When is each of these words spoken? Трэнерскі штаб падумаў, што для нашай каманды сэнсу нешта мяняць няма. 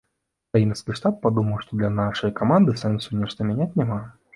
Трэнерскі 0.55 0.95
штаб 1.01 1.21
падумаў, 1.27 1.61
што 1.67 1.71
для 1.85 1.95
нашай 2.01 2.37
каманды 2.43 2.79
сэнсу 2.85 3.09
нешта 3.25 3.39
мяняць 3.53 3.75
няма. 3.83 4.07